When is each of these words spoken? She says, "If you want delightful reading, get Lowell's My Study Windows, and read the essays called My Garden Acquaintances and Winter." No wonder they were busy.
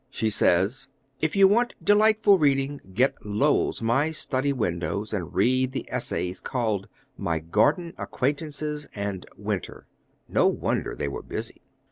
She 0.09 0.31
says, 0.31 0.87
"If 1.19 1.35
you 1.35 1.47
want 1.47 1.75
delightful 1.85 2.39
reading, 2.39 2.81
get 2.91 3.23
Lowell's 3.23 3.83
My 3.83 4.09
Study 4.09 4.51
Windows, 4.51 5.13
and 5.13 5.31
read 5.31 5.73
the 5.73 5.85
essays 5.91 6.39
called 6.39 6.87
My 7.19 7.37
Garden 7.37 7.93
Acquaintances 7.99 8.87
and 8.95 9.27
Winter." 9.37 9.85
No 10.27 10.47
wonder 10.47 10.95
they 10.95 11.07
were 11.07 11.21
busy. 11.21 11.61